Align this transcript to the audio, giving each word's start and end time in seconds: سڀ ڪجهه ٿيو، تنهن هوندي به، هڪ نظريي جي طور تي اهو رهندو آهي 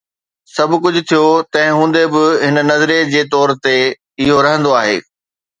سڀ 0.53 0.71
ڪجهه 0.83 1.03
ٿيو، 1.09 1.27
تنهن 1.51 1.71
هوندي 1.79 2.03
به، 2.13 2.23
هڪ 2.45 2.57
نظريي 2.71 3.01
جي 3.13 3.21
طور 3.33 3.49
تي 3.63 3.77
اهو 4.21 4.35
رهندو 4.45 4.71
آهي 4.81 4.97